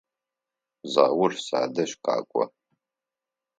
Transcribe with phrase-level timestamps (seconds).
[0.93, 2.43] Заур садэжь къэкӏо.